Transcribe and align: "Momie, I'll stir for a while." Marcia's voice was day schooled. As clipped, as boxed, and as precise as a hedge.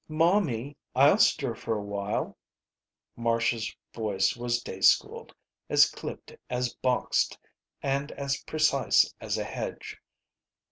"Momie, 0.09 0.75
I'll 0.95 1.19
stir 1.19 1.53
for 1.53 1.75
a 1.77 1.83
while." 1.83 2.35
Marcia's 3.15 3.71
voice 3.93 4.35
was 4.35 4.59
day 4.63 4.81
schooled. 4.81 5.35
As 5.69 5.87
clipped, 5.91 6.33
as 6.49 6.73
boxed, 6.73 7.37
and 7.83 8.11
as 8.13 8.41
precise 8.41 9.13
as 9.21 9.37
a 9.37 9.43
hedge. 9.43 10.01